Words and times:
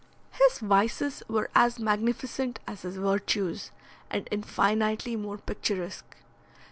His 0.31 0.57
vices 0.57 1.21
were 1.29 1.51
as 1.53 1.77
magnificent 1.77 2.57
as 2.65 2.81
his 2.81 2.97
virtues, 2.97 3.69
and 4.09 4.27
infinitely 4.31 5.15
more 5.15 5.37
picturesque. 5.37 6.15